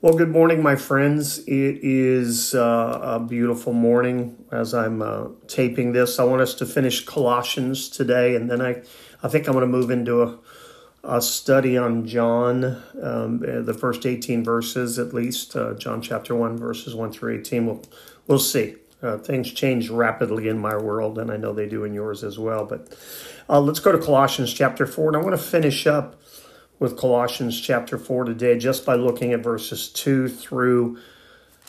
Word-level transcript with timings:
Well, 0.00 0.14
good 0.14 0.30
morning, 0.30 0.62
my 0.62 0.76
friends. 0.76 1.40
It 1.40 1.80
is 1.82 2.54
uh, 2.54 3.00
a 3.02 3.18
beautiful 3.18 3.72
morning 3.72 4.44
as 4.52 4.72
I'm 4.72 5.02
uh, 5.02 5.24
taping 5.48 5.90
this. 5.90 6.20
I 6.20 6.22
want 6.22 6.40
us 6.40 6.54
to 6.54 6.66
finish 6.66 7.04
Colossians 7.04 7.88
today, 7.88 8.36
and 8.36 8.48
then 8.48 8.62
I, 8.62 8.80
I 9.24 9.28
think 9.28 9.48
I'm 9.48 9.54
going 9.54 9.62
to 9.62 9.66
move 9.66 9.90
into 9.90 10.22
a, 10.22 10.38
a 11.02 11.20
study 11.20 11.76
on 11.76 12.06
John, 12.06 12.80
um, 13.02 13.40
the 13.40 13.74
first 13.74 14.06
18 14.06 14.44
verses 14.44 15.00
at 15.00 15.12
least, 15.12 15.56
uh, 15.56 15.74
John 15.74 16.00
chapter 16.00 16.32
1, 16.32 16.58
verses 16.58 16.94
1 16.94 17.10
through 17.10 17.40
18. 17.40 17.66
We'll, 17.66 17.82
we'll 18.28 18.38
see. 18.38 18.76
Uh, 19.02 19.18
things 19.18 19.50
change 19.50 19.90
rapidly 19.90 20.46
in 20.46 20.60
my 20.60 20.76
world, 20.76 21.18
and 21.18 21.28
I 21.28 21.36
know 21.36 21.52
they 21.52 21.68
do 21.68 21.82
in 21.82 21.92
yours 21.92 22.22
as 22.22 22.38
well. 22.38 22.64
But 22.64 22.96
uh, 23.48 23.58
let's 23.60 23.80
go 23.80 23.90
to 23.90 23.98
Colossians 23.98 24.54
chapter 24.54 24.86
4, 24.86 25.08
and 25.08 25.16
I 25.16 25.20
want 25.20 25.36
to 25.36 25.42
finish 25.42 25.88
up 25.88 26.22
with 26.78 26.96
Colossians 26.96 27.60
chapter 27.60 27.98
4 27.98 28.24
today 28.24 28.58
just 28.58 28.86
by 28.86 28.94
looking 28.94 29.32
at 29.32 29.40
verses 29.40 29.88
2 29.90 30.28
through 30.28 30.98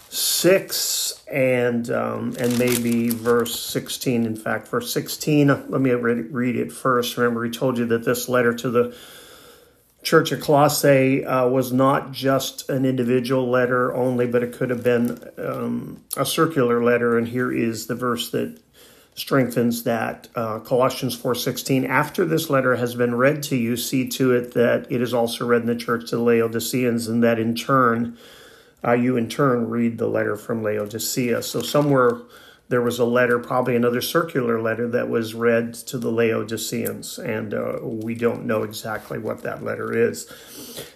6 0.09 1.23
and 1.31 1.91
um, 1.91 2.35
and 2.39 2.57
maybe 2.57 3.09
verse 3.09 3.59
16 3.59 4.25
in 4.25 4.35
fact 4.35 4.67
verse 4.67 4.91
16 4.91 5.47
let 5.47 5.81
me 5.81 5.91
read 5.91 6.55
it 6.55 6.71
first. 6.71 7.17
Remember 7.17 7.43
he 7.45 7.51
told 7.51 7.77
you 7.77 7.85
that 7.85 8.05
this 8.05 8.27
letter 8.27 8.53
to 8.55 8.69
the 8.69 8.95
church 10.01 10.31
of 10.31 10.39
colossae 10.41 11.25
uh, 11.25 11.47
was 11.47 11.73
not 11.73 12.11
just 12.11 12.69
an 12.69 12.85
individual 12.85 13.49
letter 13.49 13.93
only 13.93 14.25
but 14.25 14.41
it 14.41 14.53
could 14.53 14.71
have 14.71 14.83
been 14.83 15.19
um, 15.37 16.03
a 16.17 16.25
circular 16.25 16.83
letter. 16.83 17.17
And 17.17 17.27
here 17.27 17.51
is 17.51 17.85
the 17.87 17.95
verse 17.95 18.31
that 18.31 18.59
strengthens 19.15 19.83
that. 19.83 20.27
Uh, 20.35 20.59
Colossians 20.59 21.15
4:16. 21.15 21.85
After 21.85 22.25
this 22.25 22.49
letter 22.49 22.75
has 22.75 22.95
been 22.95 23.15
read 23.15 23.43
to 23.43 23.55
you, 23.55 23.75
see 23.75 24.07
to 24.09 24.33
it 24.33 24.53
that 24.53 24.87
it 24.89 25.01
is 25.01 25.13
also 25.13 25.45
read 25.45 25.61
in 25.61 25.67
the 25.67 25.75
church 25.75 26.09
to 26.09 26.17
the 26.17 26.23
Laodiceans, 26.23 27.07
and 27.07 27.23
that 27.23 27.39
in 27.39 27.55
turn, 27.55 28.17
uh, 28.85 28.93
you 28.93 29.17
in 29.17 29.27
turn 29.27 29.69
read 29.69 29.97
the 29.97 30.07
letter 30.07 30.35
from 30.35 30.63
Laodicea. 30.63 31.43
So 31.43 31.61
somewhere 31.61 32.21
there 32.69 32.81
was 32.81 32.99
a 32.99 33.05
letter, 33.05 33.39
probably 33.39 33.75
another 33.75 33.99
circular 33.99 34.61
letter 34.61 34.87
that 34.87 35.09
was 35.09 35.33
read 35.33 35.73
to 35.73 35.97
the 35.97 36.11
Laodiceans, 36.11 37.17
and 37.17 37.53
uh, 37.53 37.79
we 37.81 38.13
don't 38.13 38.45
know 38.45 38.61
exactly 38.61 39.17
what 39.17 39.41
that 39.41 39.63
letter 39.63 39.91
is. 39.91 40.31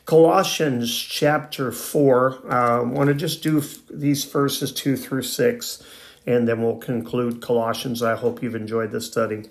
Colossians 0.05 0.95
chapter 0.95 1.71
4, 1.71 2.43
I 2.47 2.77
uh, 2.77 2.83
want 2.83 3.07
to 3.07 3.15
just 3.15 3.41
do 3.41 3.61
these 3.91 4.23
verses 4.23 4.71
2 4.71 4.95
through 4.95 5.23
6 5.23 5.83
and 6.25 6.47
then 6.47 6.61
we'll 6.61 6.77
conclude 6.77 7.41
Colossians. 7.41 8.01
I 8.01 8.15
hope 8.15 8.41
you've 8.41 8.55
enjoyed 8.55 8.91
this 8.91 9.07
study. 9.07 9.49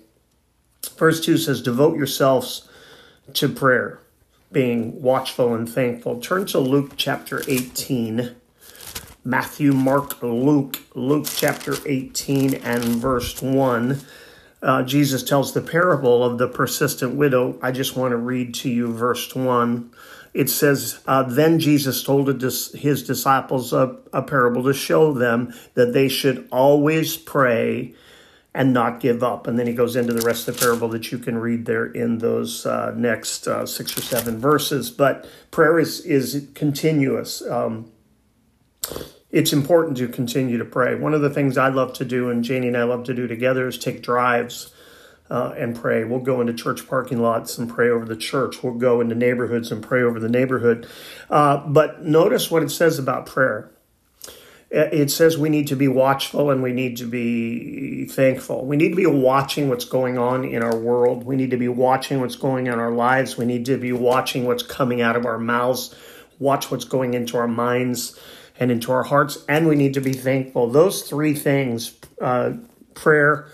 Verse 0.97 1.21
2 1.21 1.37
says, 1.37 1.61
Devote 1.61 1.97
yourselves 1.97 2.67
to 3.33 3.49
prayer, 3.49 3.99
being 4.51 5.01
watchful 5.01 5.53
and 5.53 5.69
thankful. 5.69 6.19
Turn 6.19 6.45
to 6.47 6.59
Luke 6.59 6.93
chapter 6.97 7.41
18. 7.47 8.35
Matthew, 9.25 9.71
Mark, 9.71 10.21
Luke, 10.21 10.79
Luke 10.95 11.27
chapter 11.29 11.75
18 11.85 12.55
and 12.55 12.83
verse 12.83 13.41
1. 13.41 14.01
Uh, 14.61 14.83
Jesus 14.83 15.23
tells 15.23 15.53
the 15.53 15.61
parable 15.61 16.23
of 16.23 16.37
the 16.37 16.47
persistent 16.47 17.15
widow. 17.15 17.57
I 17.61 17.71
just 17.71 17.95
want 17.95 18.11
to 18.11 18.17
read 18.17 18.53
to 18.55 18.69
you 18.69 18.91
verse 18.91 19.33
1 19.33 19.92
it 20.33 20.49
says, 20.49 21.01
uh, 21.05 21.23
Then 21.23 21.59
Jesus 21.59 22.03
told 22.03 22.27
his 22.41 23.03
disciples 23.03 23.71
a, 23.73 23.97
a 24.11 24.21
parable 24.21 24.63
to 24.63 24.73
show 24.73 25.13
them 25.13 25.53
that 25.75 25.93
they 25.93 26.09
should 26.09 26.47
always 26.51 27.15
pray 27.15 27.93
and 28.55 28.73
not 28.73 28.99
give 28.99 29.23
up. 29.23 29.47
And 29.47 29.57
then 29.57 29.67
he 29.67 29.73
goes 29.73 29.95
into 29.95 30.13
the 30.13 30.25
rest 30.25 30.47
of 30.47 30.55
the 30.55 30.61
parable 30.61 30.87
that 30.89 31.11
you 31.11 31.17
can 31.17 31.37
read 31.37 31.65
there 31.65 31.85
in 31.85 32.19
those 32.19 32.65
uh, 32.65 32.93
next 32.95 33.47
uh, 33.47 33.65
six 33.65 33.97
or 33.97 34.01
seven 34.01 34.39
verses. 34.39 34.91
But 34.91 35.27
prayer 35.51 35.79
is, 35.79 36.01
is 36.01 36.47
continuous. 36.53 37.45
Um, 37.47 37.91
it's 39.31 39.53
important 39.53 39.97
to 39.97 40.07
continue 40.07 40.57
to 40.59 40.65
pray. 40.65 40.93
One 40.93 41.13
of 41.13 41.21
the 41.21 41.29
things 41.29 41.57
I 41.57 41.69
love 41.69 41.93
to 41.93 42.05
do, 42.05 42.29
and 42.29 42.43
Janie 42.43 42.67
and 42.67 42.77
I 42.77 42.83
love 42.83 43.03
to 43.05 43.13
do 43.13 43.27
together, 43.27 43.67
is 43.67 43.77
take 43.79 44.03
drives 44.03 44.72
uh, 45.33 45.51
and 45.57 45.75
pray. 45.75 46.03
We'll 46.03 46.19
go 46.19 46.41
into 46.41 46.53
church 46.53 46.87
parking 46.87 47.19
lots 47.19 47.57
and 47.57 47.67
pray 47.67 47.89
over 47.89 48.05
the 48.05 48.15
church. 48.15 48.61
We'll 48.61 48.75
go 48.75 49.01
into 49.01 49.15
neighborhoods 49.15 49.71
and 49.71 49.81
pray 49.81 50.03
over 50.03 50.19
the 50.19 50.29
neighborhood. 50.29 50.87
Uh, 51.27 51.57
but 51.57 52.03
notice 52.03 52.51
what 52.51 52.61
it 52.61 52.69
says 52.69 52.99
about 52.99 53.25
prayer. 53.25 53.71
It 54.69 55.09
says 55.09 55.35
we 55.37 55.49
need 55.49 55.67
to 55.67 55.75
be 55.75 55.87
watchful 55.87 56.51
and 56.51 56.61
we 56.61 56.71
need 56.71 56.97
to 56.97 57.05
be 57.05 58.05
thankful. 58.05 58.65
We 58.65 58.75
need 58.75 58.89
to 58.89 58.95
be 58.95 59.05
watching 59.07 59.69
what's 59.69 59.85
going 59.85 60.19
on 60.19 60.45
in 60.45 60.63
our 60.63 60.75
world. 60.75 61.23
We 61.23 61.35
need 61.35 61.51
to 61.51 61.57
be 61.57 61.67
watching 61.67 62.21
what's 62.21 62.35
going 62.35 62.67
on 62.67 62.75
in 62.75 62.79
our 62.79 62.91
lives. 62.91 63.35
We 63.35 63.45
need 63.45 63.65
to 63.67 63.77
be 63.77 63.91
watching 63.91 64.45
what's 64.45 64.63
coming 64.63 65.01
out 65.01 65.15
of 65.15 65.25
our 65.25 65.37
mouths, 65.39 65.95
watch 66.39 66.69
what's 66.71 66.85
going 66.85 67.15
into 67.15 67.37
our 67.37 67.47
minds 67.47 68.19
and 68.59 68.71
into 68.71 68.91
our 68.91 69.03
hearts. 69.03 69.43
And 69.47 69.67
we 69.67 69.75
need 69.75 69.95
to 69.95 70.01
be 70.01 70.13
thankful. 70.13 70.67
Those 70.67 71.03
three 71.03 71.35
things 71.35 71.93
uh, 72.19 72.53
prayer, 72.95 73.47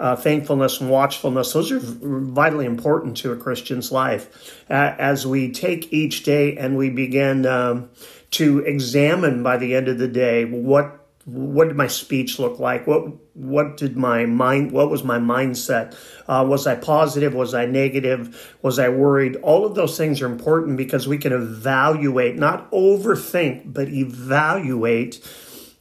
uh, 0.00 0.16
thankfulness 0.16 0.80
and 0.80 0.90
watchfulness, 0.90 1.52
those 1.52 1.72
are 1.72 1.80
vitally 1.80 2.66
important 2.66 3.16
to 3.18 3.32
a 3.32 3.36
Christian's 3.36 3.90
life. 3.90 4.62
Uh, 4.70 4.94
as 4.98 5.26
we 5.26 5.50
take 5.50 5.92
each 5.92 6.22
day 6.22 6.56
and 6.56 6.76
we 6.76 6.90
begin 6.90 7.46
um, 7.46 7.90
to 8.32 8.60
examine 8.60 9.42
by 9.42 9.56
the 9.56 9.74
end 9.74 9.88
of 9.88 9.98
the 9.98 10.08
day 10.08 10.44
what 10.44 10.94
what 11.28 11.68
did 11.68 11.76
my 11.76 11.88
speech 11.88 12.38
look 12.38 12.58
like? 12.58 12.86
What 12.86 13.12
what 13.36 13.76
did 13.76 13.98
my 13.98 14.24
mind? 14.24 14.72
What 14.72 14.88
was 14.88 15.04
my 15.04 15.18
mindset? 15.18 15.94
Uh, 16.26 16.46
was 16.48 16.66
I 16.66 16.74
positive? 16.74 17.34
Was 17.34 17.52
I 17.52 17.66
negative? 17.66 18.56
Was 18.62 18.78
I 18.78 18.88
worried? 18.88 19.36
All 19.36 19.66
of 19.66 19.74
those 19.74 19.98
things 19.98 20.22
are 20.22 20.26
important 20.26 20.78
because 20.78 21.06
we 21.06 21.18
can 21.18 21.34
evaluate, 21.34 22.36
not 22.36 22.70
overthink, 22.70 23.74
but 23.74 23.88
evaluate 23.88 25.22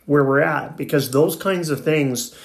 where 0.06 0.26
we're 0.26 0.42
at. 0.42 0.76
Because 0.76 1.12
those 1.12 1.38
kinds 1.38 1.70
of 1.70 1.82
things 1.82 2.36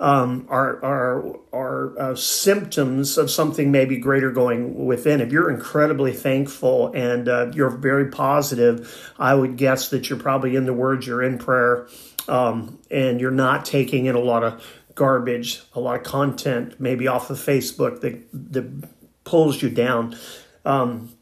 um, 0.00 0.46
are 0.48 0.82
are 0.82 1.36
are 1.52 1.98
uh, 1.98 2.14
symptoms 2.16 3.18
of 3.18 3.30
something 3.30 3.70
maybe 3.70 3.98
greater 3.98 4.30
going 4.32 4.86
within. 4.86 5.20
If 5.20 5.30
you're 5.30 5.50
incredibly 5.50 6.12
thankful 6.12 6.90
and 6.94 7.28
uh, 7.28 7.52
you're 7.54 7.68
very 7.68 8.10
positive, 8.10 9.12
I 9.18 9.34
would 9.34 9.56
guess 9.58 9.90
that 9.90 10.08
you're 10.08 10.18
probably 10.18 10.56
in 10.56 10.64
the 10.64 10.72
words, 10.72 11.06
you're 11.06 11.22
in 11.22 11.36
prayer, 11.36 11.86
um, 12.28 12.78
and 12.90 13.20
you're 13.20 13.30
not 13.30 13.66
taking 13.66 14.06
in 14.06 14.14
a 14.14 14.20
lot 14.20 14.42
of 14.42 14.66
garbage, 14.94 15.62
a 15.74 15.80
lot 15.80 15.96
of 15.96 16.02
content, 16.02 16.80
maybe 16.80 17.06
off 17.06 17.28
of 17.28 17.36
Facebook 17.36 18.00
that 18.00 18.26
that 18.52 18.88
pulls 19.24 19.60
you 19.60 19.68
down. 19.68 20.16
Um, 20.64 21.14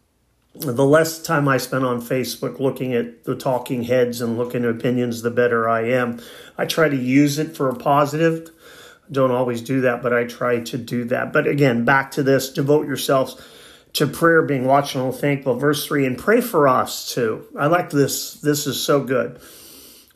the 0.55 0.85
less 0.85 1.21
time 1.23 1.47
I 1.47 1.59
spend 1.59 1.85
on 1.85 2.01
Facebook 2.01 2.59
looking 2.59 2.93
at 2.95 3.25
the 3.25 3.37
talking 3.37 3.85
heads 3.85 4.21
and 4.21 4.39
looking 4.39 4.65
at 4.65 4.71
opinions, 4.71 5.23
the 5.23 5.31
better 5.31 5.69
I 5.69 5.89
am. 5.89 6.21
I 6.57 6.65
try 6.65 6.89
to 6.89 6.97
use 6.97 7.39
it 7.39 7.57
for 7.57 7.69
a 7.69 7.77
positive 7.77 8.51
don't 9.11 9.31
always 9.31 9.63
do 9.63 9.83
that, 9.83 10.03
but 10.03 10.13
I 10.13 10.25
try 10.25 10.61
to 10.61 10.79
do 10.79 11.05
that. 11.05 11.33
But 11.33 11.47
again, 11.47 11.85
back 11.85 12.13
to 12.13 12.23
this 12.23 12.51
devote 12.51 12.87
yourselves 12.87 13.41
to 13.95 14.07
prayer, 14.07 14.43
being 14.43 14.65
watchful 14.65 15.07
and 15.07 15.15
thankful. 15.15 15.57
Verse 15.57 15.87
3 15.87 16.07
and 16.07 16.19
pray 16.19 16.41
for 16.41 16.69
us 16.69 17.13
too. 17.13 17.47
I 17.59 17.67
like 17.67 17.91
this. 17.91 18.35
This 18.35 18.67
is 18.67 18.83
so 18.83 19.03
good. 19.03 19.41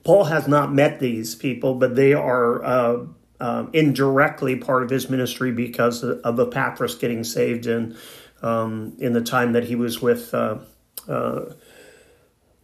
Paul 0.04 0.24
has 0.24 0.48
not 0.48 0.72
met 0.72 1.00
these 1.00 1.34
people, 1.34 1.74
but 1.74 1.94
they 1.94 2.12
are 2.12 2.64
uh, 2.64 3.06
uh, 3.40 3.66
indirectly 3.72 4.56
part 4.56 4.82
of 4.82 4.90
his 4.90 5.08
ministry 5.08 5.52
because 5.52 6.02
of 6.02 6.38
Epaphras 6.40 6.96
getting 6.96 7.24
saved 7.24 7.66
in, 7.66 7.96
um, 8.42 8.94
in 8.98 9.12
the 9.12 9.20
time 9.20 9.52
that 9.52 9.64
he 9.64 9.76
was 9.76 10.02
with, 10.02 10.34
uh, 10.34 10.58
uh 11.08 11.44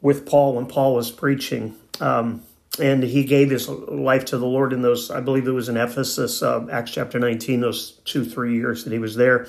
with 0.00 0.26
Paul 0.26 0.54
when 0.54 0.66
Paul 0.66 0.94
was 0.94 1.10
preaching. 1.10 1.74
Um, 2.00 2.42
and 2.80 3.02
he 3.02 3.24
gave 3.24 3.50
his 3.50 3.68
life 3.68 4.26
to 4.26 4.38
the 4.38 4.46
Lord 4.46 4.72
in 4.72 4.82
those, 4.82 5.10
I 5.10 5.20
believe 5.20 5.46
it 5.46 5.52
was 5.52 5.68
in 5.68 5.76
Ephesus, 5.76 6.42
uh, 6.42 6.66
Acts 6.70 6.92
chapter 6.92 7.18
19, 7.18 7.60
those 7.60 7.92
two, 8.04 8.24
three 8.24 8.54
years 8.54 8.84
that 8.84 8.92
he 8.92 8.98
was 8.98 9.16
there. 9.16 9.46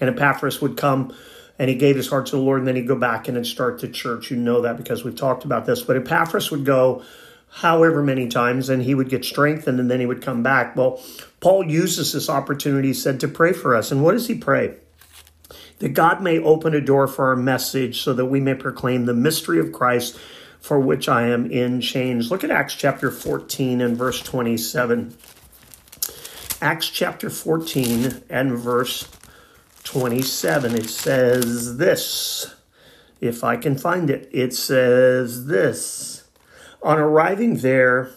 And 0.00 0.10
Epaphras 0.10 0.60
would 0.60 0.76
come 0.76 1.14
and 1.58 1.68
he 1.68 1.76
gave 1.76 1.96
his 1.96 2.08
heart 2.08 2.26
to 2.26 2.36
the 2.36 2.42
Lord, 2.42 2.60
and 2.60 2.66
then 2.66 2.76
he'd 2.76 2.88
go 2.88 2.96
back 2.96 3.28
and 3.28 3.46
start 3.46 3.80
the 3.80 3.88
church. 3.88 4.30
You 4.30 4.36
know 4.36 4.62
that 4.62 4.76
because 4.76 5.04
we've 5.04 5.14
talked 5.14 5.44
about 5.44 5.66
this. 5.66 5.82
But 5.82 5.96
Epaphras 5.96 6.50
would 6.50 6.64
go 6.64 7.02
however 7.52 8.02
many 8.02 8.28
times 8.28 8.70
and 8.70 8.82
he 8.82 8.94
would 8.94 9.10
get 9.10 9.24
strengthened 9.24 9.78
and 9.78 9.90
then 9.90 10.00
he 10.00 10.06
would 10.06 10.22
come 10.22 10.42
back. 10.42 10.74
Well, 10.74 11.02
Paul 11.40 11.70
uses 11.70 12.12
this 12.12 12.30
opportunity, 12.30 12.88
he 12.88 12.94
said, 12.94 13.20
to 13.20 13.28
pray 13.28 13.52
for 13.52 13.76
us. 13.76 13.92
And 13.92 14.02
what 14.02 14.12
does 14.12 14.26
he 14.26 14.34
pray? 14.34 14.76
That 15.78 15.90
God 15.90 16.22
may 16.22 16.38
open 16.38 16.74
a 16.74 16.80
door 16.80 17.06
for 17.06 17.26
our 17.26 17.36
message 17.36 18.00
so 18.00 18.14
that 18.14 18.26
we 18.26 18.40
may 18.40 18.54
proclaim 18.54 19.04
the 19.04 19.14
mystery 19.14 19.58
of 19.58 19.72
Christ 19.72 20.18
for 20.62 20.78
which 20.78 21.08
I 21.08 21.26
am 21.26 21.50
in 21.50 21.80
chains. 21.80 22.30
Look 22.30 22.44
at 22.44 22.50
Acts 22.50 22.74
chapter 22.74 23.10
14 23.10 23.80
and 23.80 23.96
verse 23.96 24.22
27. 24.22 25.14
Acts 26.62 26.88
chapter 26.88 27.28
14 27.28 28.22
and 28.30 28.56
verse 28.56 29.08
27. 29.82 30.76
It 30.76 30.88
says 30.88 31.78
this. 31.78 32.54
If 33.20 33.42
I 33.42 33.56
can 33.56 33.76
find 33.76 34.08
it, 34.08 34.30
it 34.32 34.54
says 34.54 35.46
this. 35.46 36.24
On 36.80 36.98
arriving 36.98 37.56
there, 37.56 38.10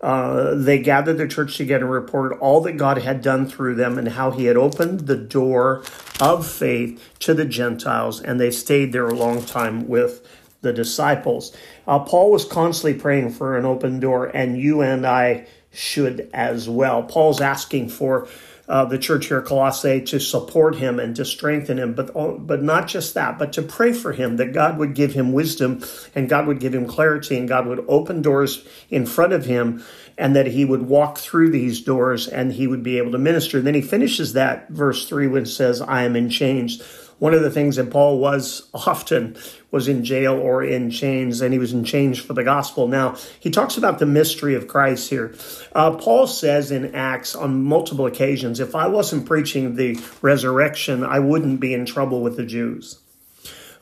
uh, 0.00 0.54
they 0.54 0.78
gathered 0.78 1.18
the 1.18 1.28
church 1.28 1.58
together 1.58 1.84
and 1.84 1.92
reported 1.92 2.36
all 2.38 2.62
that 2.62 2.78
God 2.78 2.98
had 2.98 3.20
done 3.20 3.46
through 3.46 3.74
them 3.74 3.98
and 3.98 4.08
how 4.08 4.30
he 4.30 4.46
had 4.46 4.56
opened 4.56 5.00
the 5.00 5.16
door 5.16 5.82
of 6.20 6.46
faith 6.46 7.02
to 7.20 7.34
the 7.34 7.44
Gentiles, 7.44 8.20
and 8.20 8.40
they 8.40 8.50
stayed 8.50 8.92
there 8.92 9.08
a 9.08 9.14
long 9.14 9.44
time 9.44 9.88
with 9.88 10.26
the 10.60 10.72
disciples. 10.72 11.56
Uh, 11.86 12.00
Paul 12.00 12.30
was 12.30 12.44
constantly 12.44 12.98
praying 12.98 13.30
for 13.30 13.56
an 13.56 13.64
open 13.64 14.00
door, 14.00 14.26
and 14.26 14.58
you 14.58 14.80
and 14.80 15.06
I 15.06 15.46
should 15.70 16.30
as 16.32 16.68
well. 16.68 17.02
Paul's 17.02 17.40
asking 17.40 17.90
for 17.90 18.28
uh, 18.68 18.84
the 18.84 18.98
church 18.98 19.26
here 19.26 19.38
at 19.38 19.46
Colossae 19.46 20.02
to 20.02 20.20
support 20.20 20.76
him 20.76 21.00
and 21.00 21.16
to 21.16 21.24
strengthen 21.24 21.78
him, 21.78 21.94
but 21.94 22.14
uh, 22.14 22.32
but 22.32 22.62
not 22.62 22.86
just 22.86 23.14
that, 23.14 23.38
but 23.38 23.54
to 23.54 23.62
pray 23.62 23.92
for 23.92 24.12
him 24.12 24.36
that 24.36 24.52
God 24.52 24.76
would 24.78 24.94
give 24.94 25.14
him 25.14 25.32
wisdom 25.32 25.82
and 26.14 26.28
God 26.28 26.46
would 26.46 26.60
give 26.60 26.74
him 26.74 26.86
clarity 26.86 27.38
and 27.38 27.48
God 27.48 27.66
would 27.66 27.84
open 27.88 28.20
doors 28.20 28.66
in 28.90 29.06
front 29.06 29.32
of 29.32 29.46
him 29.46 29.82
and 30.18 30.36
that 30.36 30.48
he 30.48 30.66
would 30.66 30.82
walk 30.82 31.16
through 31.16 31.50
these 31.50 31.80
doors 31.80 32.28
and 32.28 32.52
he 32.52 32.66
would 32.66 32.82
be 32.82 32.98
able 32.98 33.12
to 33.12 33.18
minister. 33.18 33.58
And 33.58 33.66
then 33.66 33.74
he 33.74 33.80
finishes 33.80 34.34
that 34.34 34.68
verse 34.68 35.08
three 35.08 35.28
when 35.28 35.44
it 35.44 35.46
says, 35.46 35.80
"I 35.80 36.02
am 36.02 36.14
in 36.14 36.28
chains." 36.28 36.82
One 37.18 37.34
of 37.34 37.42
the 37.42 37.50
things 37.50 37.76
that 37.76 37.90
Paul 37.90 38.18
was 38.18 38.68
often 38.72 39.36
was 39.70 39.88
in 39.88 40.04
jail 40.04 40.34
or 40.34 40.62
in 40.62 40.90
chains, 40.90 41.40
and 41.40 41.52
he 41.52 41.58
was 41.58 41.72
in 41.72 41.84
chains 41.84 42.18
for 42.18 42.32
the 42.32 42.44
gospel. 42.44 42.86
Now, 42.86 43.16
he 43.40 43.50
talks 43.50 43.76
about 43.76 43.98
the 43.98 44.06
mystery 44.06 44.54
of 44.54 44.68
Christ 44.68 45.10
here. 45.10 45.34
Uh, 45.74 45.96
Paul 45.96 46.26
says 46.26 46.70
in 46.70 46.94
Acts 46.94 47.34
on 47.34 47.64
multiple 47.64 48.06
occasions, 48.06 48.60
if 48.60 48.74
I 48.74 48.86
wasn't 48.86 49.26
preaching 49.26 49.74
the 49.74 50.00
resurrection, 50.22 51.04
I 51.04 51.18
wouldn't 51.18 51.60
be 51.60 51.74
in 51.74 51.86
trouble 51.86 52.22
with 52.22 52.36
the 52.36 52.46
Jews. 52.46 52.98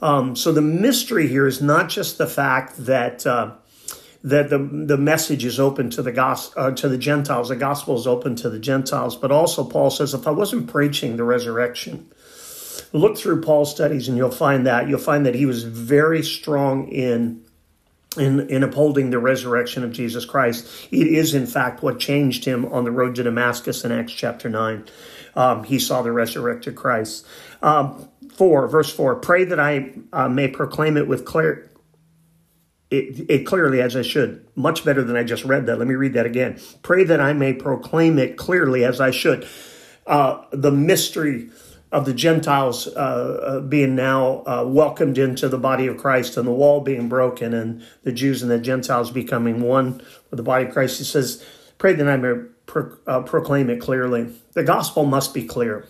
Um, 0.00 0.36
so 0.36 0.52
the 0.52 0.62
mystery 0.62 1.28
here 1.28 1.46
is 1.46 1.60
not 1.60 1.88
just 1.88 2.18
the 2.18 2.26
fact 2.26 2.76
that. 2.86 3.26
Uh, 3.26 3.52
that 4.24 4.50
the 4.50 4.58
the 4.58 4.96
message 4.96 5.44
is 5.44 5.60
open 5.60 5.88
to 5.90 6.02
the 6.02 6.10
gospel 6.10 6.60
uh, 6.60 6.70
to 6.72 6.88
the 6.88 6.98
Gentiles. 6.98 7.48
The 7.48 7.54
gospel 7.54 7.96
is 7.96 8.08
open 8.08 8.34
to 8.36 8.50
the 8.50 8.58
Gentiles, 8.58 9.14
but 9.14 9.30
also 9.30 9.62
Paul 9.62 9.90
says, 9.90 10.14
if 10.14 10.26
I 10.26 10.32
wasn't 10.32 10.66
preaching 10.68 11.16
the 11.16 11.22
resurrection, 11.22 12.10
Look 12.96 13.18
through 13.18 13.42
Paul's 13.42 13.70
studies 13.70 14.08
and 14.08 14.16
you'll 14.16 14.30
find 14.30 14.66
that. 14.66 14.88
You'll 14.88 14.98
find 14.98 15.26
that 15.26 15.34
he 15.34 15.44
was 15.44 15.64
very 15.64 16.22
strong 16.22 16.88
in 16.88 17.44
in, 18.16 18.48
in 18.48 18.62
upholding 18.62 19.10
the 19.10 19.18
resurrection 19.18 19.84
of 19.84 19.92
Jesus 19.92 20.24
Christ. 20.24 20.88
It 20.90 21.06
is, 21.06 21.34
in 21.34 21.46
fact, 21.46 21.82
what 21.82 21.98
changed 21.98 22.46
him 22.46 22.64
on 22.66 22.84
the 22.84 22.90
road 22.90 23.16
to 23.16 23.22
Damascus 23.22 23.84
in 23.84 23.92
Acts 23.92 24.12
chapter 24.12 24.48
9. 24.48 24.86
Um, 25.34 25.64
he 25.64 25.78
saw 25.78 26.00
the 26.00 26.12
resurrected 26.12 26.76
Christ. 26.76 27.26
Um, 27.60 28.08
4, 28.36 28.68
verse 28.68 28.90
4 28.90 29.16
Pray 29.16 29.44
that 29.44 29.60
I 29.60 29.92
uh, 30.12 30.30
may 30.30 30.48
proclaim 30.48 30.96
it 30.96 31.06
with 31.06 31.26
clear. 31.26 31.70
It, 32.90 33.28
it 33.28 33.46
clearly 33.46 33.82
as 33.82 33.96
I 33.96 34.02
should. 34.02 34.46
Much 34.54 34.84
better 34.84 35.02
than 35.02 35.16
I 35.16 35.24
just 35.24 35.44
read 35.44 35.66
that. 35.66 35.78
Let 35.78 35.88
me 35.88 35.94
read 35.94 36.14
that 36.14 36.24
again. 36.24 36.58
Pray 36.82 37.04
that 37.04 37.20
I 37.20 37.32
may 37.32 37.52
proclaim 37.52 38.18
it 38.18 38.36
clearly 38.38 38.84
as 38.84 39.00
I 39.00 39.10
should. 39.10 39.46
Uh, 40.06 40.44
the 40.52 40.70
mystery 40.70 41.50
of 41.92 42.04
the 42.04 42.14
Gentiles 42.14 42.88
uh, 42.88 42.90
uh, 42.98 43.60
being 43.60 43.94
now 43.94 44.42
uh, 44.44 44.64
welcomed 44.66 45.18
into 45.18 45.48
the 45.48 45.58
body 45.58 45.86
of 45.86 45.96
Christ 45.96 46.36
and 46.36 46.46
the 46.46 46.52
wall 46.52 46.80
being 46.80 47.08
broken 47.08 47.54
and 47.54 47.84
the 48.02 48.12
Jews 48.12 48.42
and 48.42 48.50
the 48.50 48.58
Gentiles 48.58 49.10
becoming 49.10 49.60
one 49.60 50.02
with 50.30 50.36
the 50.36 50.42
body 50.42 50.66
of 50.66 50.72
Christ. 50.72 50.98
He 50.98 51.04
says, 51.04 51.44
Pray 51.78 51.92
that 51.92 52.08
I 52.08 52.16
may 52.16 52.34
pro- 52.66 52.96
uh, 53.06 53.22
proclaim 53.22 53.70
it 53.70 53.80
clearly. 53.80 54.32
The 54.54 54.64
gospel 54.64 55.04
must 55.04 55.32
be 55.32 55.44
clear, 55.44 55.86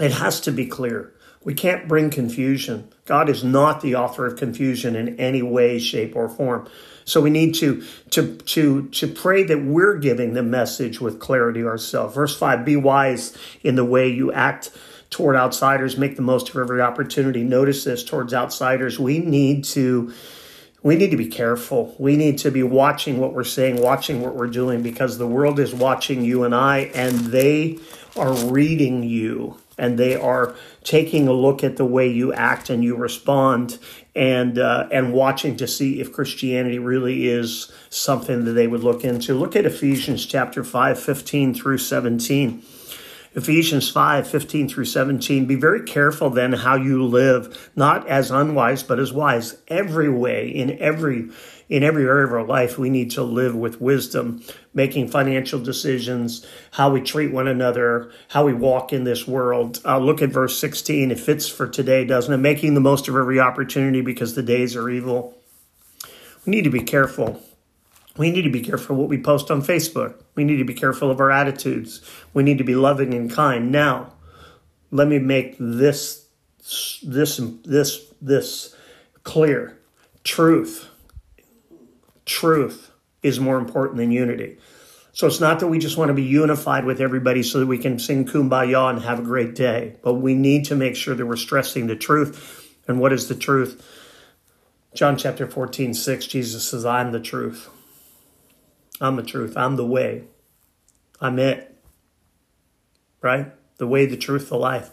it 0.00 0.12
has 0.12 0.40
to 0.42 0.52
be 0.52 0.66
clear. 0.66 1.12
We 1.44 1.54
can't 1.54 1.88
bring 1.88 2.10
confusion. 2.10 2.88
God 3.04 3.28
is 3.28 3.42
not 3.42 3.80
the 3.80 3.96
author 3.96 4.26
of 4.26 4.38
confusion 4.38 4.94
in 4.94 5.18
any 5.18 5.42
way, 5.42 5.80
shape, 5.80 6.14
or 6.14 6.28
form. 6.28 6.68
So 7.04 7.20
we 7.20 7.30
need 7.30 7.54
to 7.56 7.84
to 8.10 8.36
to 8.36 8.88
to 8.88 9.08
pray 9.08 9.42
that 9.42 9.64
we're 9.64 9.98
giving 9.98 10.34
the 10.34 10.42
message 10.44 11.00
with 11.00 11.18
clarity 11.18 11.64
ourselves. 11.64 12.14
Verse 12.14 12.36
5, 12.38 12.64
be 12.64 12.76
wise 12.76 13.36
in 13.64 13.74
the 13.74 13.84
way 13.84 14.08
you 14.08 14.32
act 14.32 14.70
toward 15.12 15.36
outsiders, 15.36 15.96
make 15.96 16.16
the 16.16 16.22
most 16.22 16.48
of 16.48 16.56
every 16.56 16.80
opportunity. 16.80 17.44
Notice 17.44 17.84
this 17.84 18.02
towards 18.02 18.34
outsiders. 18.34 18.98
We 18.98 19.18
need 19.20 19.62
to 19.64 20.12
we 20.82 20.96
need 20.96 21.12
to 21.12 21.16
be 21.16 21.28
careful. 21.28 21.94
We 21.96 22.16
need 22.16 22.38
to 22.38 22.50
be 22.50 22.64
watching 22.64 23.18
what 23.18 23.34
we're 23.34 23.44
saying, 23.44 23.80
watching 23.80 24.20
what 24.20 24.34
we're 24.34 24.48
doing, 24.48 24.82
because 24.82 25.16
the 25.16 25.28
world 25.28 25.60
is 25.60 25.72
watching 25.72 26.24
you 26.24 26.42
and 26.42 26.52
I, 26.52 26.90
and 26.92 27.14
they 27.26 27.78
are 28.16 28.34
reading 28.34 29.04
you 29.04 29.58
and 29.78 29.96
they 29.96 30.16
are 30.16 30.54
taking 30.82 31.28
a 31.28 31.32
look 31.32 31.62
at 31.62 31.76
the 31.76 31.84
way 31.84 32.08
you 32.08 32.32
act 32.32 32.68
and 32.68 32.82
you 32.82 32.96
respond 32.96 33.78
and 34.14 34.58
uh, 34.58 34.88
and 34.90 35.12
watching 35.12 35.56
to 35.56 35.66
see 35.66 36.00
if 36.00 36.12
Christianity 36.12 36.78
really 36.78 37.28
is 37.28 37.72
something 37.88 38.44
that 38.44 38.52
they 38.52 38.66
would 38.66 38.82
look 38.82 39.04
into. 39.04 39.34
Look 39.34 39.56
at 39.56 39.64
Ephesians 39.64 40.26
chapter 40.26 40.64
5, 40.64 40.98
15 40.98 41.54
through 41.54 41.78
17. 41.78 42.62
Ephesians 43.34 43.90
5 43.90 44.28
15 44.28 44.68
through 44.68 44.84
17. 44.84 45.46
Be 45.46 45.54
very 45.54 45.82
careful 45.82 46.28
then 46.28 46.52
how 46.52 46.76
you 46.76 47.02
live, 47.04 47.70
not 47.74 48.06
as 48.06 48.30
unwise, 48.30 48.82
but 48.82 48.98
as 48.98 49.12
wise. 49.12 49.56
Every 49.68 50.10
way, 50.10 50.48
in 50.48 50.78
every 50.78 51.30
in 51.68 51.82
every 51.82 52.04
area 52.04 52.26
of 52.26 52.32
our 52.32 52.44
life, 52.44 52.76
we 52.76 52.90
need 52.90 53.10
to 53.12 53.22
live 53.22 53.56
with 53.56 53.80
wisdom, 53.80 54.42
making 54.74 55.08
financial 55.08 55.58
decisions, 55.58 56.46
how 56.72 56.90
we 56.90 57.00
treat 57.00 57.32
one 57.32 57.48
another, 57.48 58.12
how 58.28 58.44
we 58.44 58.52
walk 58.52 58.92
in 58.92 59.04
this 59.04 59.26
world. 59.26 59.80
Uh, 59.82 59.98
look 59.98 60.20
at 60.20 60.28
verse 60.28 60.58
16. 60.58 61.10
It 61.10 61.18
fits 61.18 61.48
for 61.48 61.66
today, 61.66 62.04
doesn't 62.04 62.34
it? 62.34 62.38
Making 62.38 62.74
the 62.74 62.80
most 62.80 63.08
of 63.08 63.16
every 63.16 63.40
opportunity 63.40 64.02
because 64.02 64.34
the 64.34 64.42
days 64.42 64.76
are 64.76 64.90
evil. 64.90 65.38
We 66.44 66.50
need 66.50 66.64
to 66.64 66.70
be 66.70 66.82
careful 66.82 67.42
we 68.16 68.30
need 68.30 68.42
to 68.42 68.50
be 68.50 68.60
careful 68.60 68.96
what 68.96 69.08
we 69.08 69.20
post 69.20 69.50
on 69.50 69.62
Facebook. 69.62 70.22
We 70.34 70.44
need 70.44 70.58
to 70.58 70.64
be 70.64 70.74
careful 70.74 71.10
of 71.10 71.20
our 71.20 71.30
attitudes. 71.30 72.02
We 72.34 72.42
need 72.42 72.58
to 72.58 72.64
be 72.64 72.74
loving 72.74 73.14
and 73.14 73.30
kind. 73.30 73.72
Now, 73.72 74.12
let 74.90 75.08
me 75.08 75.18
make 75.18 75.56
this 75.58 76.26
this 77.02 77.40
this 77.64 78.12
this 78.20 78.76
clear. 79.22 79.78
Truth. 80.24 80.88
Truth 82.24 82.90
is 83.22 83.40
more 83.40 83.58
important 83.58 83.96
than 83.96 84.10
unity. 84.10 84.58
So 85.14 85.26
it's 85.26 85.40
not 85.40 85.60
that 85.60 85.66
we 85.66 85.78
just 85.78 85.98
want 85.98 86.08
to 86.08 86.14
be 86.14 86.22
unified 86.22 86.84
with 86.84 87.00
everybody 87.00 87.42
so 87.42 87.60
that 87.60 87.66
we 87.66 87.76
can 87.76 87.98
sing 87.98 88.24
kumbaya 88.24 88.90
and 88.90 89.02
have 89.02 89.18
a 89.18 89.22
great 89.22 89.54
day, 89.54 89.96
but 90.02 90.14
we 90.14 90.34
need 90.34 90.64
to 90.66 90.74
make 90.74 90.96
sure 90.96 91.14
that 91.14 91.26
we're 91.26 91.36
stressing 91.36 91.86
the 91.86 91.96
truth. 91.96 92.78
And 92.88 92.98
what 92.98 93.12
is 93.12 93.28
the 93.28 93.34
truth? 93.34 93.86
John 94.94 95.18
chapter 95.18 95.46
14, 95.46 95.92
6, 95.92 96.26
Jesus 96.26 96.68
says, 96.68 96.86
I'm 96.86 97.12
the 97.12 97.20
truth. 97.20 97.68
I'm 99.02 99.16
the 99.16 99.22
truth. 99.22 99.56
I'm 99.56 99.76
the 99.76 99.86
way. 99.86 100.24
I'm 101.20 101.38
it. 101.38 101.76
Right? 103.20 103.52
The 103.78 103.86
way, 103.86 104.06
the 104.06 104.16
truth, 104.16 104.48
the 104.48 104.56
life. 104.56 104.90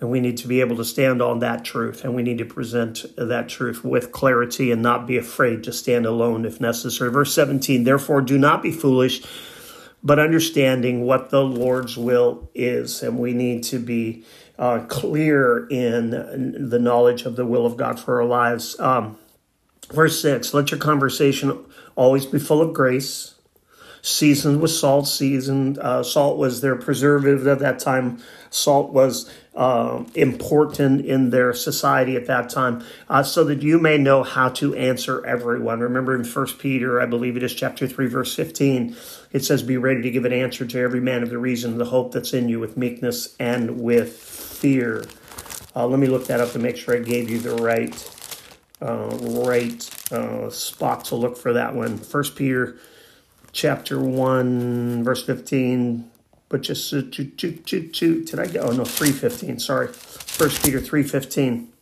And 0.00 0.10
we 0.10 0.20
need 0.20 0.36
to 0.38 0.48
be 0.48 0.60
able 0.60 0.76
to 0.76 0.84
stand 0.84 1.22
on 1.22 1.38
that 1.38 1.64
truth 1.64 2.04
and 2.04 2.14
we 2.14 2.22
need 2.22 2.38
to 2.38 2.44
present 2.44 3.04
that 3.16 3.48
truth 3.48 3.84
with 3.84 4.10
clarity 4.10 4.72
and 4.72 4.82
not 4.82 5.06
be 5.06 5.16
afraid 5.16 5.62
to 5.64 5.72
stand 5.72 6.04
alone 6.04 6.44
if 6.44 6.60
necessary. 6.60 7.10
Verse 7.10 7.32
17, 7.32 7.84
therefore 7.84 8.20
do 8.20 8.36
not 8.36 8.62
be 8.62 8.72
foolish, 8.72 9.22
but 10.02 10.18
understanding 10.18 11.04
what 11.04 11.30
the 11.30 11.44
Lord's 11.44 11.96
will 11.96 12.50
is. 12.54 13.02
And 13.02 13.18
we 13.18 13.32
need 13.32 13.62
to 13.64 13.78
be 13.78 14.24
uh, 14.58 14.80
clear 14.88 15.66
in 15.68 16.68
the 16.68 16.78
knowledge 16.80 17.22
of 17.22 17.36
the 17.36 17.46
will 17.46 17.64
of 17.64 17.76
God 17.76 17.98
for 17.98 18.20
our 18.20 18.26
lives. 18.26 18.78
Um, 18.80 19.16
verse 19.92 20.20
6, 20.20 20.54
let 20.54 20.70
your 20.70 20.80
conversation 20.80 21.64
always 21.96 22.26
be 22.26 22.38
full 22.38 22.60
of 22.60 22.72
grace, 22.72 23.34
seasoned 24.02 24.60
with 24.60 24.70
salt. 24.70 25.08
Seasoned 25.08 25.78
uh, 25.78 26.02
salt 26.02 26.36
was 26.36 26.60
their 26.60 26.76
preservative 26.76 27.46
at 27.46 27.58
that 27.60 27.78
time. 27.78 28.18
Salt 28.50 28.92
was 28.92 29.30
uh, 29.54 30.04
important 30.14 31.04
in 31.06 31.30
their 31.30 31.54
society 31.54 32.16
at 32.16 32.26
that 32.26 32.50
time, 32.50 32.84
uh, 33.08 33.22
so 33.22 33.44
that 33.44 33.62
you 33.62 33.78
may 33.78 33.96
know 33.96 34.22
how 34.22 34.48
to 34.48 34.74
answer 34.74 35.24
everyone. 35.24 35.80
Remember 35.80 36.14
in 36.14 36.24
First 36.24 36.58
Peter, 36.58 37.00
I 37.00 37.06
believe 37.06 37.36
it 37.36 37.42
is 37.42 37.54
chapter 37.54 37.86
three, 37.86 38.06
verse 38.06 38.34
fifteen, 38.34 38.96
it 39.32 39.44
says, 39.44 39.62
"Be 39.62 39.76
ready 39.76 40.02
to 40.02 40.10
give 40.10 40.24
an 40.24 40.32
answer 40.32 40.66
to 40.66 40.78
every 40.78 41.00
man 41.00 41.22
of 41.22 41.30
the 41.30 41.38
reason, 41.38 41.78
the 41.78 41.86
hope 41.86 42.12
that's 42.12 42.34
in 42.34 42.48
you, 42.48 42.60
with 42.60 42.76
meekness 42.76 43.34
and 43.38 43.80
with 43.80 44.12
fear." 44.12 45.04
Uh, 45.76 45.86
let 45.86 45.98
me 45.98 46.06
look 46.06 46.26
that 46.26 46.40
up 46.40 46.52
to 46.52 46.58
make 46.58 46.76
sure 46.76 46.94
I 46.94 47.00
gave 47.00 47.28
you 47.28 47.38
the 47.38 47.56
right 47.56 48.13
uh, 48.80 49.08
right 49.46 50.12
uh, 50.12 50.50
spot 50.50 51.04
to 51.06 51.16
look 51.16 51.36
for 51.36 51.52
that 51.52 51.74
one. 51.74 51.98
First 51.98 52.36
Peter 52.36 52.76
chapter 53.52 54.00
1, 54.00 55.04
verse 55.04 55.24
15. 55.24 56.10
But 56.48 56.60
just 56.62 56.92
uh, 56.92 57.00
did 57.00 58.38
I 58.38 58.46
go? 58.46 58.60
Oh, 58.60 58.72
no, 58.72 58.84
315. 58.84 59.58
Sorry. 59.58 59.88
First 59.88 60.62
Peter 60.62 60.80
315. 60.80 61.72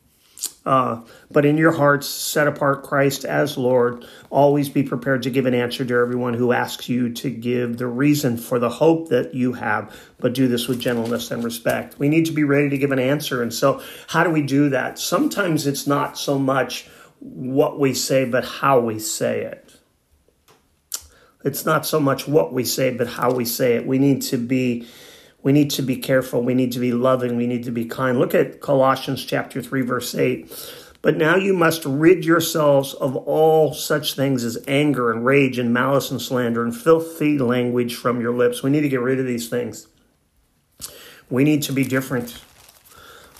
Uh, 0.64 1.00
but 1.30 1.44
in 1.44 1.56
your 1.56 1.72
hearts, 1.72 2.06
set 2.06 2.46
apart 2.46 2.84
Christ 2.84 3.24
as 3.24 3.58
Lord. 3.58 4.06
Always 4.30 4.68
be 4.68 4.84
prepared 4.84 5.24
to 5.24 5.30
give 5.30 5.46
an 5.46 5.54
answer 5.54 5.84
to 5.84 5.94
everyone 5.94 6.34
who 6.34 6.52
asks 6.52 6.88
you 6.88 7.12
to 7.14 7.30
give 7.30 7.78
the 7.78 7.88
reason 7.88 8.36
for 8.36 8.60
the 8.60 8.70
hope 8.70 9.08
that 9.08 9.34
you 9.34 9.54
have, 9.54 9.94
but 10.18 10.34
do 10.34 10.46
this 10.46 10.68
with 10.68 10.80
gentleness 10.80 11.32
and 11.32 11.42
respect. 11.42 11.98
We 11.98 12.08
need 12.08 12.26
to 12.26 12.32
be 12.32 12.44
ready 12.44 12.70
to 12.70 12.78
give 12.78 12.92
an 12.92 13.00
answer. 13.00 13.42
And 13.42 13.52
so, 13.52 13.82
how 14.06 14.22
do 14.22 14.30
we 14.30 14.42
do 14.42 14.68
that? 14.70 15.00
Sometimes 15.00 15.66
it's 15.66 15.86
not 15.86 16.16
so 16.16 16.38
much 16.38 16.88
what 17.18 17.78
we 17.78 17.92
say, 17.92 18.24
but 18.24 18.44
how 18.44 18.78
we 18.78 19.00
say 19.00 19.42
it. 19.42 19.74
It's 21.44 21.66
not 21.66 21.84
so 21.84 21.98
much 21.98 22.28
what 22.28 22.52
we 22.52 22.64
say, 22.64 22.96
but 22.96 23.08
how 23.08 23.32
we 23.32 23.44
say 23.44 23.74
it. 23.74 23.86
We 23.86 23.98
need 23.98 24.22
to 24.22 24.36
be 24.36 24.86
we 25.42 25.52
need 25.52 25.70
to 25.70 25.82
be 25.82 25.96
careful. 25.96 26.42
We 26.42 26.54
need 26.54 26.72
to 26.72 26.78
be 26.78 26.92
loving. 26.92 27.36
We 27.36 27.46
need 27.46 27.64
to 27.64 27.70
be 27.70 27.84
kind. 27.84 28.18
Look 28.18 28.34
at 28.34 28.60
Colossians 28.60 29.24
chapter 29.24 29.60
3 29.60 29.82
verse 29.82 30.14
8. 30.14 30.50
But 31.02 31.16
now 31.16 31.34
you 31.34 31.52
must 31.52 31.84
rid 31.84 32.24
yourselves 32.24 32.94
of 32.94 33.16
all 33.16 33.74
such 33.74 34.14
things 34.14 34.44
as 34.44 34.56
anger 34.68 35.10
and 35.10 35.24
rage 35.24 35.58
and 35.58 35.74
malice 35.74 36.12
and 36.12 36.22
slander 36.22 36.62
and 36.62 36.76
filthy 36.76 37.38
language 37.38 37.96
from 37.96 38.20
your 38.20 38.32
lips. 38.32 38.62
We 38.62 38.70
need 38.70 38.82
to 38.82 38.88
get 38.88 39.00
rid 39.00 39.18
of 39.18 39.26
these 39.26 39.48
things. 39.48 39.88
We 41.28 41.42
need 41.42 41.62
to 41.62 41.72
be 41.72 41.82
different. 41.82 42.40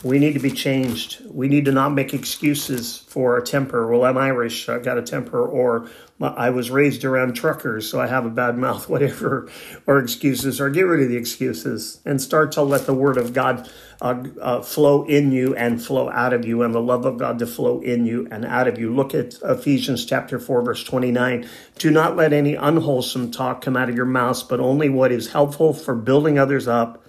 We 0.03 0.19
need 0.19 0.33
to 0.33 0.41
be 0.41 0.51
changed. 0.51 1.23
We 1.31 1.47
need 1.47 1.65
to 1.67 1.73
not 1.73 1.91
make 1.91 2.13
excuses 2.13 2.99
for 3.07 3.37
a 3.37 3.43
temper. 3.43 3.87
Well, 3.87 4.05
I'm 4.05 4.19
Irish, 4.19 4.69
I've 4.69 4.83
got 4.83 4.99
a 4.99 5.03
temper, 5.03 5.47
or 5.47 5.89
I 6.21 6.51
was 6.51 6.73
raised 6.73 7.05
around 7.05 7.35
truckers, 7.35 7.89
so 7.89 8.01
I 8.01 8.09
have 8.09 8.27
a 8.27 8.31
bad 8.31 8.59
mouth, 8.59 8.89
whatever, 8.89 9.49
or 9.87 9.99
excuses, 9.99 10.61
or 10.61 10.71
get 10.71 10.83
rid 10.83 11.05
of 11.05 11.09
the 11.09 11.17
excuses 11.17 12.01
and 12.05 12.21
start 12.21 12.51
to 12.53 12.63
let 12.63 12.87
the 12.87 12.95
Word 12.95 13.17
of 13.17 13.33
God 13.33 13.71
uh, 14.01 14.25
uh, 14.41 14.63
flow 14.63 15.05
in 15.05 15.31
you 15.31 15.55
and 15.55 15.81
flow 15.81 16.11
out 16.11 16.33
of 16.33 16.45
you, 16.45 16.63
and 16.63 16.75
the 16.75 16.81
love 16.81 17.05
of 17.05 17.17
God 17.17 17.39
to 17.39 17.47
flow 17.47 17.81
in 17.81 18.05
you 18.05 18.27
and 18.33 18.45
out 18.45 18.67
of 18.67 18.81
you. 18.81 18.93
Look 18.93 19.15
at 19.15 19.35
Ephesians 19.45 20.05
chapter 20.05 20.41
4, 20.41 20.63
verse 20.63 20.83
29. 20.83 21.49
Do 21.79 21.93
not 21.93 22.17
let 22.17 22.33
any 22.33 22.57
unwholesome 22.57 23.31
talk 23.31 23.61
come 23.61 23.77
out 23.77 23.89
of 23.89 23.95
your 23.95 24.05
mouths, 24.05 24.43
but 24.43 24.59
only 24.59 24.89
what 24.89 25.13
is 25.13 25.31
helpful 25.31 25.73
for 25.73 25.95
building 25.95 26.41
others 26.41 26.67
up 26.67 27.05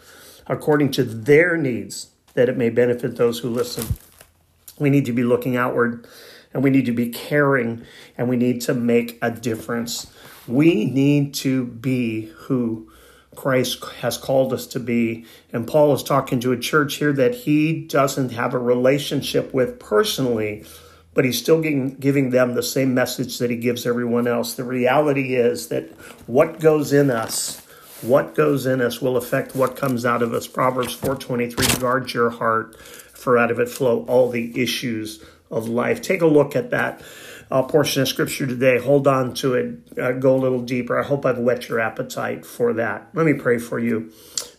according 0.45 0.91
to 0.91 1.03
their 1.03 1.57
needs 1.57 2.12
that 2.33 2.49
it 2.49 2.57
may 2.57 2.69
benefit 2.69 3.15
those 3.15 3.39
who 3.39 3.49
listen. 3.49 3.85
We 4.79 4.89
need 4.89 5.05
to 5.05 5.13
be 5.13 5.23
looking 5.23 5.55
outward 5.55 6.07
and 6.53 6.63
we 6.63 6.69
need 6.69 6.85
to 6.85 6.93
be 6.93 7.09
caring 7.09 7.85
and 8.17 8.29
we 8.29 8.37
need 8.37 8.61
to 8.61 8.73
make 8.73 9.17
a 9.21 9.31
difference. 9.31 10.11
We 10.47 10.85
need 10.85 11.33
to 11.35 11.65
be 11.65 12.31
who 12.35 12.91
Christ 13.35 13.83
has 14.01 14.17
called 14.17 14.53
us 14.53 14.67
to 14.67 14.79
be. 14.79 15.25
And 15.51 15.67
Paul 15.67 15.93
is 15.93 16.03
talking 16.03 16.39
to 16.41 16.51
a 16.51 16.59
church 16.59 16.95
here 16.95 17.13
that 17.13 17.33
he 17.33 17.81
doesn't 17.85 18.31
have 18.31 18.53
a 18.53 18.59
relationship 18.59 19.53
with 19.53 19.79
personally, 19.79 20.65
but 21.13 21.25
he's 21.25 21.39
still 21.39 21.61
giving, 21.61 21.95
giving 21.95 22.29
them 22.29 22.53
the 22.53 22.63
same 22.63 22.93
message 22.93 23.39
that 23.39 23.49
he 23.49 23.55
gives 23.55 23.85
everyone 23.85 24.27
else. 24.27 24.53
The 24.53 24.63
reality 24.63 25.35
is 25.35 25.67
that 25.69 25.89
what 26.27 26.59
goes 26.59 26.93
in 26.93 27.09
us 27.09 27.62
what 28.03 28.35
goes 28.35 28.65
in 28.65 28.81
us 28.81 29.01
will 29.01 29.17
affect 29.17 29.55
what 29.55 29.75
comes 29.75 30.05
out 30.05 30.21
of 30.21 30.33
us. 30.33 30.47
Proverbs 30.47 30.95
4:23 30.95 31.79
guard 31.79 32.13
your 32.13 32.29
heart 32.29 32.79
for 32.79 33.37
out 33.37 33.51
of 33.51 33.59
it 33.59 33.69
flow 33.69 34.05
all 34.07 34.29
the 34.29 34.61
issues 34.61 35.23
of 35.49 35.69
life. 35.69 36.01
Take 36.01 36.21
a 36.21 36.27
look 36.27 36.55
at 36.55 36.71
that 36.71 37.01
uh, 37.49 37.63
portion 37.63 38.01
of 38.01 38.07
scripture 38.07 38.47
today. 38.47 38.79
Hold 38.79 39.07
on 39.07 39.33
to 39.35 39.53
it. 39.53 39.97
Uh, 39.97 40.11
go 40.13 40.35
a 40.35 40.37
little 40.37 40.61
deeper. 40.61 40.99
I 40.99 41.03
hope 41.03 41.25
I've 41.25 41.37
whet 41.37 41.69
your 41.69 41.79
appetite 41.79 42.45
for 42.45 42.73
that. 42.73 43.09
Let 43.13 43.25
me 43.25 43.33
pray 43.33 43.59
for 43.59 43.79
you. 43.79 44.11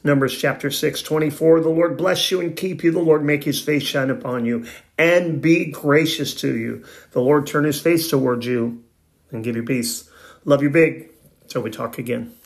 Numbers 0.04 0.38
chapter 0.38 0.70
6, 0.70 1.02
24. 1.02 1.60
The 1.60 1.68
Lord 1.68 1.96
bless 1.96 2.30
you 2.30 2.40
and 2.40 2.56
keep 2.56 2.84
you. 2.84 2.92
The 2.92 3.00
Lord 3.00 3.24
make 3.24 3.44
his 3.44 3.60
face 3.60 3.82
shine 3.82 4.10
upon 4.10 4.44
you 4.44 4.66
and 4.96 5.42
be 5.42 5.70
gracious 5.70 6.34
to 6.36 6.56
you. 6.56 6.84
The 7.12 7.20
Lord 7.20 7.46
turn 7.46 7.64
his 7.64 7.80
face 7.80 8.08
towards 8.08 8.46
you 8.46 8.84
and 9.30 9.42
give 9.42 9.56
you 9.56 9.64
peace. 9.64 10.08
Love 10.44 10.62
you 10.62 10.70
big. 10.70 11.10
Till 11.48 11.62
we 11.62 11.70
talk 11.70 11.98
again. 11.98 12.34